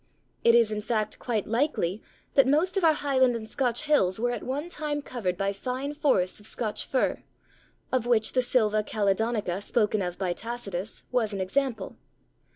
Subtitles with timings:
[0.43, 2.01] It is in fact quite likely
[2.33, 5.93] that most of our Highland and Scotch hills were at one time covered by fine
[5.93, 7.21] forests of Scotch Fir,
[7.91, 11.97] of which the Silva Caledonica spoken of by Tacitus was an example.